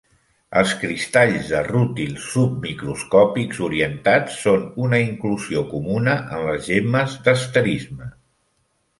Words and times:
Els 0.59 0.71
cristalls 0.83 1.49
de 1.49 1.59
rútil 1.65 2.13
submicroscópics 2.23 3.59
orientats 3.67 4.39
són 4.45 4.63
una 4.85 5.01
inclusió 5.09 5.61
comuna 5.75 6.15
en 6.39 6.47
les 6.47 6.65
gemmes 6.71 7.15
d'asterisme. 7.29 8.09